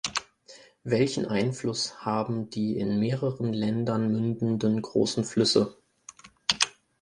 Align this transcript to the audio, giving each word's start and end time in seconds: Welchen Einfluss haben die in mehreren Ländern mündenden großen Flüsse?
Welchen 0.83 1.27
Einfluss 1.27 2.03
haben 2.03 2.49
die 2.49 2.75
in 2.75 2.97
mehreren 2.99 3.53
Ländern 3.53 4.11
mündenden 4.11 4.81
großen 4.81 5.23
Flüsse? 5.23 5.77